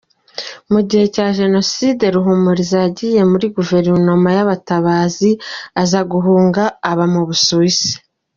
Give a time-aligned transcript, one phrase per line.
[0.71, 5.29] Mugihe cya Jenoside, Ruhumuriza yagiye muri Guverinoma y’abatabazi,
[5.81, 7.91] aza guhunga aba mu Busuwisi.